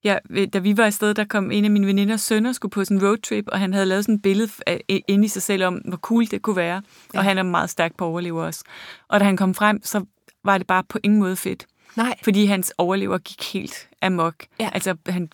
[0.05, 0.19] Ja,
[0.53, 3.05] da vi var afsted, der kom en af mine veninders sønner skulle på sådan en
[3.07, 5.97] roadtrip, og han havde lavet sådan et billede af- inde i sig selv om, hvor
[5.97, 6.83] cool det kunne være.
[7.15, 7.19] Ja.
[7.19, 8.65] Og han er meget stærk på overlever også.
[9.09, 10.05] Og da han kom frem, så
[10.45, 11.67] var det bare på ingen måde fedt.
[11.97, 12.15] Nej.
[12.23, 14.35] Fordi hans overlever gik helt amok.
[14.61, 14.71] Ja.
[14.73, 15.29] Altså, han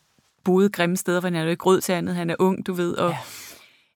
[0.45, 2.15] boede grimme steder, for han havde jo ikke råd til andet.
[2.15, 3.17] Han er ung, du ved, og Ja.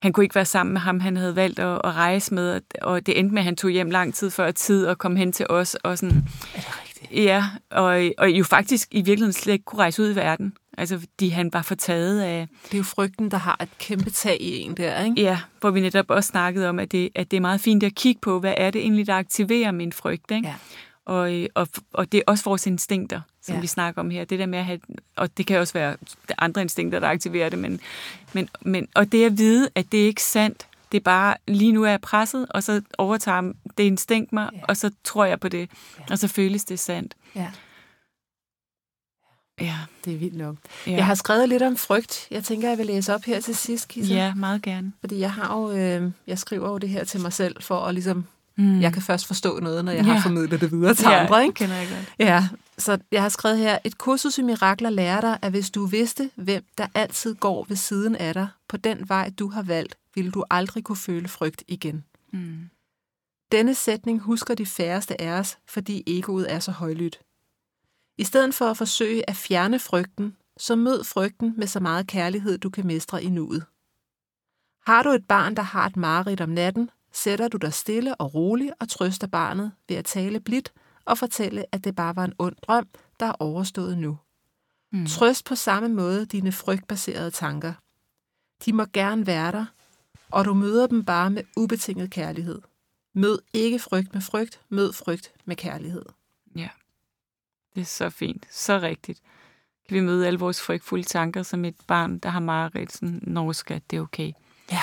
[0.07, 2.89] Han kunne ikke være sammen med ham, han havde valgt at, at rejse med, og-
[2.93, 5.33] og det endte med, at han tog hjem lang tid før tid og kom hen
[5.33, 5.75] til os.
[5.75, 6.17] Og sådan,
[6.55, 7.13] Er det rigtigt?
[7.25, 10.53] Ja, og, og jo faktisk i virkeligheden slet ikke kunne rejse ud i verden.
[10.79, 14.37] Altså, fordi han var fortaget af, Det er jo frygten, der har et kæmpe tag
[14.41, 15.21] i en der, ikke?
[15.23, 17.95] ja, hvor vi netop også snakkede om, at det, at det er meget fint at
[17.95, 20.49] kigge på, hvad er det egentlig, der aktiverer min frygt, ikke?
[20.49, 20.55] Ja.
[21.07, 23.61] Og, øh, og, og det er også vores instinkter, som Ja.
[23.61, 24.25] vi snakker om her.
[24.25, 24.81] Det der med at have,
[25.17, 25.97] og det kan også være
[26.39, 27.81] andre instinkter, der aktiverer det, men,
[28.33, 31.73] men, men og det at vide, at det er ikke sandt, det er bare, lige
[31.73, 34.61] nu er jeg presset, og så overtager det instinkt mig, ja.
[34.69, 36.05] og så tror jeg på det, Ja.
[36.11, 37.15] og så føles det sandt.
[37.35, 37.51] Ja,
[39.61, 40.57] Ja, det er vildt nok.
[40.87, 40.93] ja.
[40.93, 42.29] Jeg har skrevet lidt om frygt.
[42.31, 44.15] Jeg tænker, jeg vil læse op her til sidst, Kisa.
[44.15, 44.93] Ja, meget gerne.
[45.01, 47.95] Fordi jeg har jo, øh, jeg skriver jo det her til mig selv, for at
[47.95, 48.27] ligesom,
[48.59, 48.81] Mm.
[48.81, 50.13] jeg kan først forstå noget, når jeg Ja.
[50.13, 51.55] har formidlet det videre til ja, andre, ikke?
[51.55, 52.15] kender jeg godt.
[52.19, 55.87] Ja, så jeg har skrevet her, et kursus i mirakler lærer dig, at hvis du
[55.87, 59.97] vidste, hvem der altid går ved siden af dig, på den vej, du har valgt,
[60.15, 62.05] ville du aldrig kunne føle frygt igen.
[62.33, 62.59] Mm.
[63.53, 67.21] Denne sætning husker de færreste af os, fordi egoet er så højlydt.
[68.19, 72.59] I stedet for at forsøge at fjerne frygten, så mød frygten med så meget kærlighed,
[72.59, 73.65] du kan mestre i nuet.
[74.87, 78.35] Har du et barn, der har et mareridt om natten, sætter du dig stille og
[78.35, 80.73] rolig og trøster barnet ved at tale blidt
[81.05, 82.89] og fortælle, at det bare var en ond drøm,
[83.21, 84.19] der er overstået nu.
[84.93, 85.07] Mm.
[85.07, 87.73] Trøst på samme måde dine frygtbaserede tanker.
[88.65, 89.67] De må gerne være der,
[90.31, 92.63] og du møder dem bare med ubetinget kærlighed.
[93.15, 96.05] Mød ikke frygt med frygt, mød frygt med kærlighed.
[96.57, 96.69] Ja,
[97.75, 98.47] det er så fint.
[98.51, 99.23] Så rigtigt.
[99.89, 103.53] Kan vi møde alle vores frygtfulde tanker som et barn, der har mareridt, sådan, når
[103.53, 104.33] skat, det er okay.
[104.71, 104.83] Ja.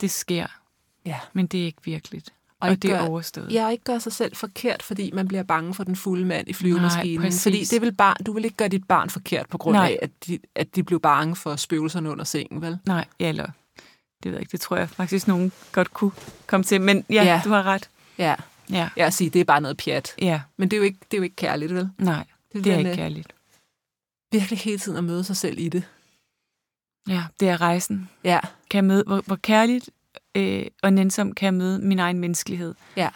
[0.00, 0.61] Det sker,
[1.06, 1.18] Ja.
[1.32, 2.28] men det er ikke virkeligt.
[2.60, 3.52] Og, Og og det er gør- overstået.
[3.52, 6.52] Jeg ikke gøre sig selv forkert, fordi man bliver bange for den fulde mand i
[6.52, 7.20] flyvemaskinen.
[7.20, 7.42] Nej, præcis.
[7.42, 9.86] fordi det vil barn, du vil ikke gøre dit barn forkert på grund Nej.
[9.86, 12.78] af, at de, at de blev bange for spøgelserne under sengen, vel?
[12.86, 13.46] Nej, ja, eller
[14.22, 16.10] det ved jeg ikke, det tror jeg faktisk, nogen godt kunne
[16.46, 16.80] komme til.
[16.80, 17.24] Men ja, Ja.
[17.24, 17.40] ja.
[17.44, 17.88] du har ret.
[18.18, 18.34] Ja.
[18.70, 20.14] Ja, Jeg at sige, det er bare noget pjat.
[20.18, 21.90] ja, Men det er jo ikke, det er jo ikke kærligt, vel?
[21.98, 23.32] nej, Det, det er ikke kærligt.
[24.32, 25.82] Virkelig hele tiden at møde sig selv i det.
[27.08, 28.08] Ja, det er rejsen.
[28.24, 29.90] Ja, Kan jeg møde, hvor, hvor kærligt
[30.34, 32.74] øh, og nænsom kan jeg møde min egen menneskelighed.
[32.96, 33.08] ja.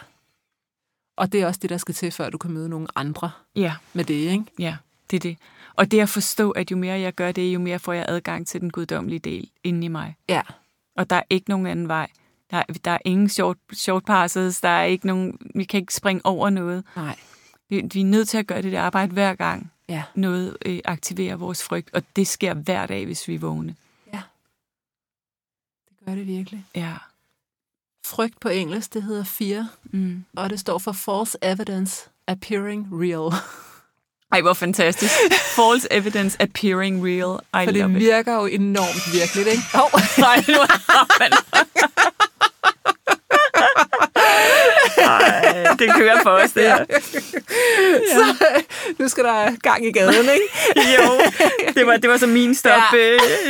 [1.17, 3.73] Og det er også det, der skal til, før du kan møde nogle andre Ja,
[3.93, 4.43] med det, ikke?
[4.59, 4.77] ja,
[5.11, 5.37] det er det.
[5.75, 8.47] Og det at forstå, at jo mere jeg gør det, jo mere får jeg adgang
[8.47, 10.15] til den guddommelige del inde i mig.
[10.29, 10.41] Ja,
[10.97, 12.07] Og der er ikke nogen anden vej.
[12.51, 15.93] Der er, der er ingen short, short passes, der er ikke nogen, vi kan ikke
[15.93, 16.83] springe over noget.
[16.95, 17.15] nej.
[17.69, 20.79] Vi, vi er nødt til at gøre det der arbejde hver gang Ja, noget øh,
[20.85, 23.75] aktiverer vores frygt, og det sker hver dag, hvis vi er vågne.
[26.07, 26.65] Gør det virkelig.
[26.75, 26.93] Ja.
[28.05, 30.25] Frygt på engelsk, det hedder fear, Mm.
[30.37, 33.33] og det står for false evidence appearing real.
[34.31, 35.13] Ej, hvor fantastisk.
[35.55, 37.39] False evidence appearing real.
[37.63, 37.99] I For det love it.
[37.99, 39.63] virker jo enormt virkeligt, ikke?
[39.73, 40.01] Oh.
[40.17, 40.53] Nej, nu
[40.89, 41.31] har man...
[44.97, 46.85] Ej, det kører for os, det her.
[48.15, 48.35] Så
[48.99, 50.47] nu skal der gang i gaden, ikke?
[50.97, 51.19] Jo,
[51.75, 52.97] det var, det var så min stop, Ja.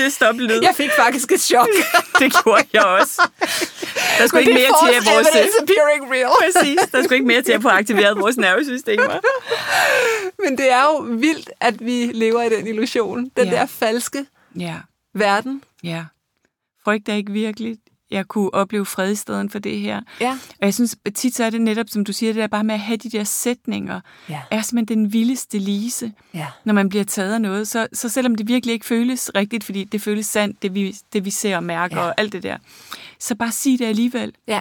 [0.05, 0.59] øh, stoplyd.
[0.61, 1.67] Jeg fik faktisk et chok.
[2.19, 3.21] Det gjorde jeg også.
[4.17, 5.27] Der skulle ikke mere til at vores...
[5.61, 6.29] appearing real.
[6.41, 9.19] Præcis, der skulle ikke mere til at få aktiveret vores nervesystemer.
[10.43, 13.31] Men det er jo vildt, at vi lever i den illusion.
[13.37, 13.51] Den Ja.
[13.51, 14.75] der falske Ja,
[15.13, 15.63] verden.
[15.83, 16.03] ja.
[16.83, 17.79] Frygt er ikke virkeligt.
[18.11, 20.01] Jeg kunne opleve fred i stedet for det her.
[20.21, 20.31] Ja.
[20.31, 22.75] Og jeg synes, tit så er det netop, som du siger, det der bare med
[22.75, 24.41] at have de der sætninger, Ja.
[24.51, 26.45] er simpelthen den vildeste lise, Ja.
[26.65, 27.67] når man bliver taget af noget.
[27.67, 31.25] Så, så selvom det virkelig ikke føles rigtigt, fordi det føles sandt, det vi, det
[31.25, 32.03] vi ser og mærker Ja.
[32.07, 32.57] og alt det der,
[33.19, 34.33] så bare sig det alligevel.
[34.47, 34.59] Ja.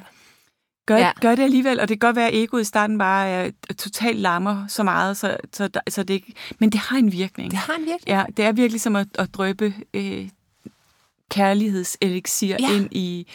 [0.86, 1.10] Gør, Ja.
[1.20, 4.18] gør det alligevel, og det kan godt være, at egoet i starten bare er totalt
[4.18, 6.32] lammer så meget, så, så, så det ikke...
[6.58, 7.50] Men det har en virkning.
[7.50, 8.08] Det har en virkelig.
[8.08, 10.28] Ja, det er virkelig som at, at drøbe øh,
[11.30, 12.72] kærlighedseliksir Ja.
[12.72, 13.26] ind i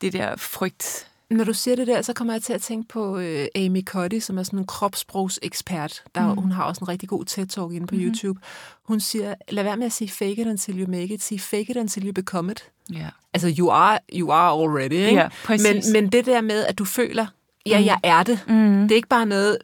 [0.00, 1.06] det der frygt.
[1.30, 4.18] Når du siger det der, så kommer jeg til at tænke på øh, Amy Cuddy,
[4.20, 6.02] som er sådan en kropssprogsekspert.
[6.14, 6.40] Der, mm.
[6.40, 8.08] Hun har også en rigtig god TED-talk inde på mm-hmm.
[8.08, 8.40] YouTube.
[8.82, 11.22] Hun siger, lad være med at sige fake it until you make it.
[11.22, 12.64] Sige fake it until you become it.
[12.92, 13.08] Ja.
[13.34, 15.20] Altså, you are, you are already, ikke?
[15.20, 15.86] Ja, præcis.
[15.86, 17.26] Men, men det der med, at du føler,
[17.66, 18.40] ja, jeg er det.
[18.48, 18.82] Mm.
[18.82, 19.58] Det er ikke bare noget,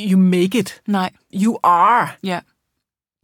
[0.00, 0.80] you make it.
[0.86, 2.08] Nej, You are.
[2.24, 2.40] ja.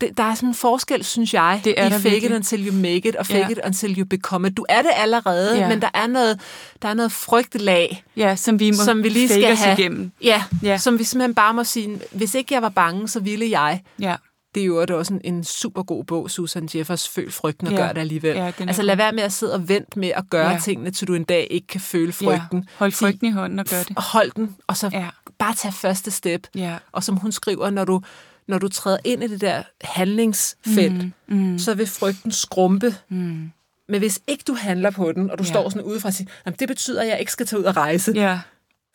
[0.02, 2.30] Det, der er sådan en forskel, synes jeg, Det er i fake virkelig.
[2.30, 3.48] it until you make it, og fake Ja.
[3.48, 4.56] it until you become it.
[4.56, 5.68] Du er det allerede, Ja.
[5.68, 6.40] men der er noget,
[6.82, 9.78] der er noget frygtelag, Ja, som vi må som vi lige skal have.
[9.78, 10.12] igennem.
[10.22, 10.78] Ja, Ja.
[10.78, 13.82] som vi simpelthen bare må sige, hvis ikke jeg var bange, så ville jeg.
[14.00, 14.16] Ja,
[14.54, 17.78] Det er jo også en, en super god bog, Susan Jeffers, Føl frygten og Ja.
[17.78, 18.36] gør det alligevel.
[18.36, 20.58] Ja, altså lad være med at sidde og vente med at gøre Ja.
[20.58, 22.58] tingene, til du en dag ikke kan føle frygten.
[22.58, 22.64] ja.
[22.76, 23.96] Hold frygten i hånden og gør det.
[23.98, 25.06] Hold den, og så Ja,
[25.38, 26.46] bare tage første step.
[26.54, 26.76] ja.
[26.92, 28.00] Og som hun skriver, når du,
[28.52, 32.94] når du træder ind i det der handlingsfelt, Mm, mm, så vil frygten skrumpe.
[33.08, 33.50] mm.
[33.88, 35.48] Men hvis ikke du handler på den, og du Ja.
[35.50, 37.76] står sådan udefra og siger, "Jamen, det betyder, at jeg ikke skal tage ud og
[37.76, 38.40] rejse, Ja,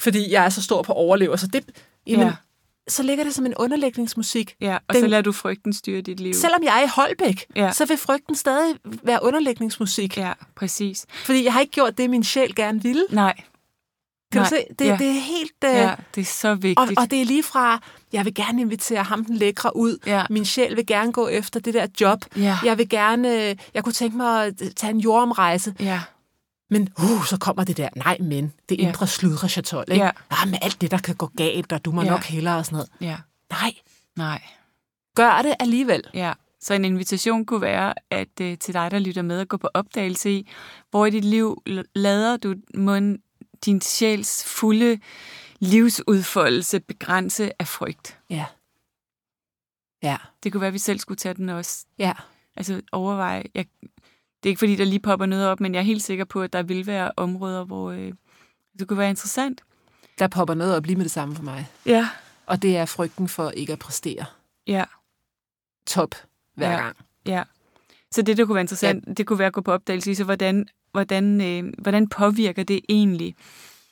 [0.02, 1.36] fordi jeg er så stor på overlever.
[1.36, 1.64] Så, det,
[2.08, 2.34] jamen, Ja.
[2.88, 4.56] så ligger det som en underlægningsmusik.
[4.62, 4.78] ja.
[4.88, 6.34] Og Den- så lader du frygten styre dit liv.
[6.34, 7.72] Selvom jeg er i Holbæk, Ja.
[7.72, 10.18] så vil frygten stadig være underlægningsmusik.
[10.18, 11.06] Ja, præcis.
[11.26, 13.04] Fordi jeg har ikke gjort det, min sjæl gerne ville.
[13.12, 13.36] Nej.
[14.32, 14.50] Kan Nej.
[14.50, 14.64] du se?
[14.80, 14.98] Det, Ja.
[14.98, 15.64] det er helt...
[15.66, 17.00] Øh, Ja, det er så og, vigtigt.
[17.00, 17.82] og det er lige fra,
[18.14, 19.98] jeg vil gerne invitere ham den lækre ud.
[20.06, 20.24] Ja.
[20.30, 22.20] Min sjæl vil gerne gå efter det der job.
[22.38, 22.58] Ja.
[22.66, 25.76] Jeg vil gerne, øh, jeg kunne tænke mig at tage en jordomrejse.
[25.80, 26.02] Ja,
[26.70, 28.88] Men uh, så kommer det der, nej men, det Ja.
[28.88, 30.04] indre sludre chatol, ikke?
[30.06, 30.12] Ja.
[30.30, 32.10] Ah, med alt det, der kan gå galt, og du må Ja.
[32.10, 32.90] nok hellere og sådan noget.
[33.02, 33.18] ja.
[33.52, 33.74] Nej,
[34.18, 34.42] Nej.
[35.16, 36.04] gør det alligevel.
[36.14, 39.58] Ja, så en invitation kunne være at øh, til dig, der lytter med, at gå
[39.58, 40.50] på opdagelse i,
[40.92, 41.64] hvor i dit liv
[41.96, 43.18] lader du mund,
[43.66, 45.00] din sjæls fulde
[45.60, 48.20] livsudfoldelse begrænse af frygt.
[48.30, 48.46] Ja.
[50.04, 50.18] Ja.
[50.44, 51.86] Det kunne være, at vi selv skulle tage den også.
[51.98, 52.14] Ja.
[52.56, 53.44] Altså overveje.
[53.54, 53.66] Jeg,
[54.44, 56.42] det er ikke fordi, der lige popper noget op, men jeg er helt sikker på,
[56.42, 58.14] at der vil være områder, hvor øh,
[58.80, 59.62] det kunne være interessant.
[60.20, 61.68] Der popper noget op lige med det samme for mig.
[61.86, 62.10] Ja.
[62.46, 64.26] Og det er frygten for ikke at præstere.
[64.68, 64.84] Ja,
[65.88, 66.16] top
[66.56, 66.78] hver Ja.
[66.78, 66.98] gang.
[67.26, 67.44] ja.
[68.12, 69.14] Så det, der kunne være interessant, ja.
[69.14, 72.80] det kunne være at gå på opdagelse i, så hvordan, hvordan, øh, hvordan påvirker det
[72.90, 73.36] egentlig?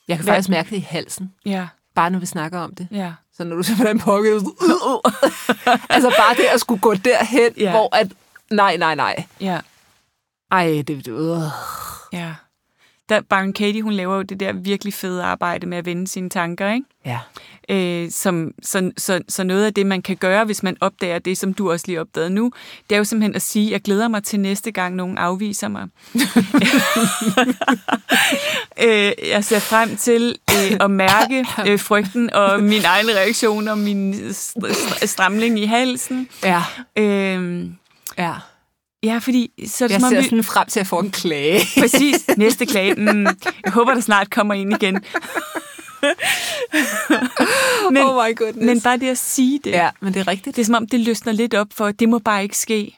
[0.08, 2.88] Jeg kan Hvad- faktisk mærke det i halsen, Ja, bare når vi snakker om det.
[2.90, 3.12] ja.
[3.36, 4.46] Så når du ser, hvordan påvirker det,
[5.94, 7.70] altså bare det at skulle gå derhen, Ja.
[7.70, 8.12] hvor at,
[8.50, 9.24] nej, nej, nej.
[9.40, 9.60] Ja,
[10.50, 11.38] Ej, det, øh.
[12.12, 12.34] ja.
[13.08, 16.30] Der, Baron Katie, hun laver jo det der virkelig fede arbejde med at vende sine
[16.30, 16.86] tanker, ikke?
[17.04, 17.18] Ja.
[17.68, 21.38] Øh, som, så, så, så noget af det, man kan gøre, hvis man opdager det,
[21.38, 22.52] som du også lige opdagede nu,
[22.90, 25.88] det er jo simpelthen at sige, jeg glæder mig til næste gang, nogen afviser mig.
[28.84, 33.78] øh, jeg ser frem til øh, at mærke øh, frygten og min egen reaktion og
[33.78, 36.28] min st- st- stramling i halsen.
[36.42, 36.62] Ja.
[36.96, 37.64] Øh,
[38.18, 38.32] ja.
[39.04, 40.98] Ja, fordi så er det Jeg som om, ser vi, sådan frem til at få
[40.98, 41.60] en klage.
[41.80, 42.28] Præcis.
[42.36, 42.94] Næste klage.
[42.94, 43.26] Mm,
[43.64, 44.94] jeg håber, der snart kommer ind igen.
[47.92, 48.66] men, oh my goodness.
[48.66, 50.56] men bare det at sige det, ja, men det er rigtigt.
[50.56, 52.96] det er som om, det løsner lidt op for, det må bare ikke ske.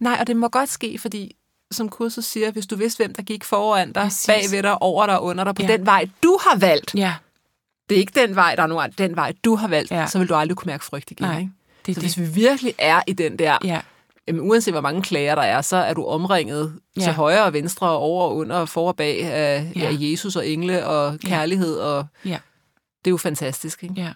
[0.00, 1.36] Nej, og det må godt ske, fordi
[1.72, 4.26] som kurset siger, hvis du vidste, hvem der gik foran dig, Præcis.
[4.26, 5.68] bagved dig, over dig, under dig, på Ja.
[5.76, 6.94] den vej, du har valgt.
[6.94, 7.14] Ja,
[7.88, 10.06] Det er ikke den vej, der er nogen den vej, du har valgt, Ja.
[10.06, 11.26] så vil du aldrig kunne mærke frygt igen.
[11.26, 11.50] Nej, Ikke?
[11.86, 12.08] det Så det.
[12.08, 13.80] hvis vi virkelig er i den der, Ja,
[14.30, 17.02] jamen, uanset hvor mange klager der er, så er du omringet Ja.
[17.02, 19.80] til højre og venstre, og over og under, og for og bag af, Ja.
[19.86, 21.76] af Jesus og engle og kærlighed.
[21.78, 22.38] Og Ja.
[23.04, 23.94] Det er jo fantastisk, ikke?
[23.96, 24.12] ja.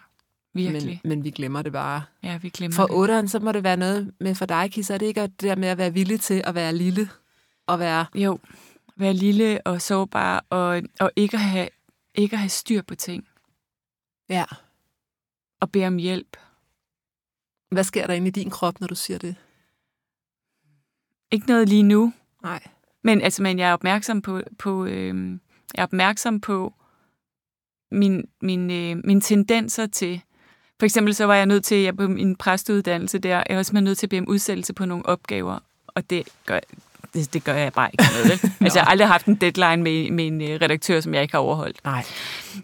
[0.55, 1.01] Virkelig.
[1.05, 2.03] Men, men vi glemmer det bare.
[2.23, 4.99] ja, vi glemmer For otteren, så må det være noget med for dig, Kis, er
[4.99, 7.09] det ikke det der med at være villig til at være lille?
[7.67, 8.39] Og være, Jo,
[8.97, 11.69] være lille og sårbar, og, og ikke, at have,
[12.15, 13.29] ikke at have styr på ting,
[14.29, 14.45] ja.
[15.61, 16.37] og bede om hjælp.
[17.71, 19.35] Hvad sker der inde i din krop, når du siger det?
[21.35, 22.61] Ikke noget lige nu, Nej.
[23.03, 25.31] Men altså, men jeg er opmærksom på, på øh,
[25.75, 26.75] jeg er opmærksom på
[27.91, 30.21] min, min, øh, mine tendenser til.
[30.79, 33.85] For eksempel så var jeg nødt til, jeg på min præsteuddannelse der, jeg var simpelthen
[33.85, 36.61] nødt til at bede om udsættelse på nogle opgaver, og det gør,
[37.15, 38.43] det, det gør jeg bare ikke noget.
[38.43, 38.53] vel?
[38.65, 41.33] altså, jeg har aldrig haft en deadline med, med en øh, redaktør, som jeg ikke
[41.35, 41.77] har overholdt.
[41.85, 42.05] Nej.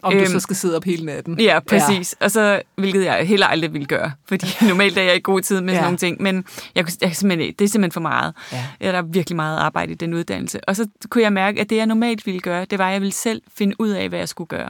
[0.01, 1.39] Om øhm, du Øhm, så skal sidde op hele natten.
[1.39, 2.15] Ja, præcis.
[2.21, 2.25] Ja.
[2.25, 5.61] Og så, hvilket jeg heller aldrig ville gøre, fordi normalt er jeg i god tid
[5.61, 5.81] med sådan Ja.
[5.81, 8.33] nogle ting, men jeg, jeg, simpelthen, det er simpelthen for meget.
[8.81, 10.59] Ja, der er virkelig meget arbejde i den uddannelse.
[10.69, 13.01] Og så kunne jeg mærke, at det, jeg normalt ville gøre, det var, at jeg
[13.01, 14.69] ville selv finde ud af, hvad jeg skulle gøre.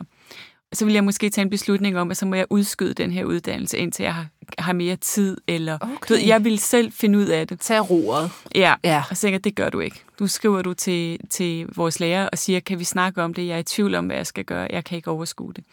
[0.74, 3.24] Så ville jeg måske tage en beslutning om, at så må jeg udskyde den her
[3.26, 5.38] uddannelse, indtil jeg har, har mere tid.
[5.48, 5.94] Eller, Okay.
[6.10, 7.60] du ved, jeg ville selv finde ud af det.
[7.60, 8.32] Tag roret.
[8.56, 9.04] Ja, Ja.
[9.10, 10.02] og så tænker det gør du ikke.
[10.20, 13.48] Nu skriver du til, til vores lærer og siger, kan vi snakke om det?
[13.48, 14.68] Jeg er i tvivl om, hvad jeg skal gøre.
[14.72, 15.64] Jeg kan ikke overskue det.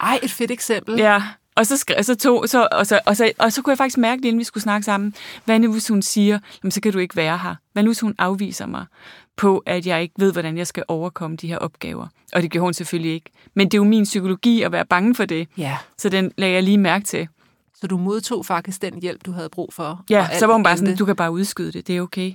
[0.00, 0.98] Ej, et fedt eksempel.
[0.98, 1.22] Ja,
[1.56, 3.98] og så, skrev, så, tog, så, og, så, og, så, og så kunne jeg faktisk
[3.98, 5.14] mærke, inden vi skulle snakke sammen,
[5.44, 7.54] hvad nu hvis hun siger, jamen, så kan du ikke være her.
[7.72, 8.86] Hvad nu hvis hun afviser mig
[9.36, 12.06] på, at jeg ikke ved, hvordan jeg skal overkomme de her opgaver.
[12.32, 13.30] Og det gjorde hun selvfølgelig ikke.
[13.54, 15.48] Men det er jo min psykologi at være bange for det.
[15.56, 15.78] ja.
[15.98, 17.28] Så den lagde jeg lige mærke til.
[17.74, 20.04] Så du modtog faktisk den hjælp, du havde brug for.
[20.10, 22.34] Ja, så var hun bare sådan, du kan bare udskyde det, det er okay.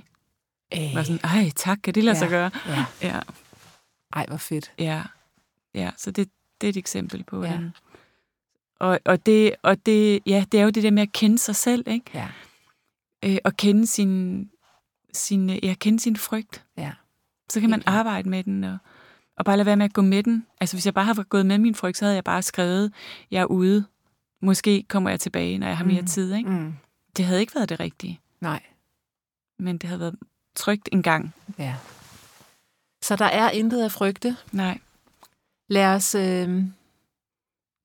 [0.72, 2.50] Jeg var Ej, sådan, ej tak, kan det lade sig gøre?
[2.68, 2.84] ja.
[3.02, 3.18] Ja,
[4.12, 4.72] Ej, hvor fedt.
[4.78, 5.02] ja,
[5.74, 5.90] ja.
[5.96, 6.28] Så det,
[6.60, 7.58] det er et eksempel på, Ja.
[8.82, 11.56] Og, og, det, og det, ja, det er jo det der med at kende sig
[11.56, 12.10] selv, ikke?
[12.14, 12.28] Ja.
[13.24, 14.50] øh, at kende sin,
[15.12, 16.64] sin, øh, ja, kende sin frygt.
[16.76, 16.92] Ja.
[17.50, 18.78] Så kan man arbejde med den, og,
[19.36, 20.46] og bare lade være med at gå med den.
[20.60, 22.92] Altså, hvis jeg bare havde gået med min frygt, så havde jeg bare skrevet,
[23.30, 23.84] jeg er ude.
[24.40, 26.06] Måske kommer jeg tilbage, når jeg har mere Mm.
[26.06, 26.34] tid.
[26.34, 26.50] Ikke?
[26.50, 26.74] Mm.
[27.16, 28.62] Det havde ikke været det rigtige, Nej.
[29.58, 30.16] men det havde været
[30.54, 31.34] trygt en gang.
[31.58, 31.74] Ja.
[33.02, 34.36] Så der er intet at frygte.
[34.52, 34.78] Nej,
[35.68, 36.64] Lad os, øh,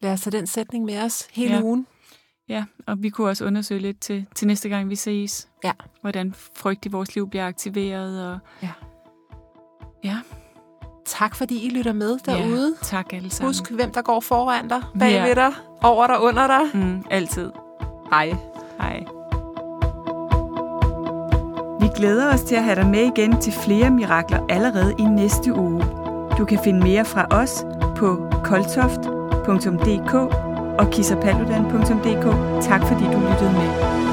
[0.02, 1.62] lad os tage den sætning med os hele Ja.
[1.62, 1.88] ugen.
[2.50, 5.48] ja, og vi kunne også undersøge lidt til, til næste gang, vi ses.
[5.64, 5.72] Ja.
[6.02, 8.28] Hvordan frygt i vores liv bliver aktiveret.
[8.32, 8.72] Og, Ja.
[10.04, 10.18] ja,
[11.06, 12.76] Tak fordi I lytter med derude.
[12.82, 13.50] ja tak alle sammen.
[13.50, 15.34] Husk, hvem der går foran dig, bagved Ja.
[15.34, 16.62] dig, over dig, under dig.
[16.84, 17.52] Mm, altid.
[18.10, 18.36] Hej.
[18.82, 19.00] Hej.
[21.82, 25.54] Vi glæder os til at have dig med igen til flere mirakler allerede i næste
[25.54, 25.84] uge.
[26.38, 29.17] Du kan finde mere fra os på koltoft.dk
[30.80, 32.26] og kissapaludan.dk.
[32.62, 34.07] Tak fordi du lyttede med.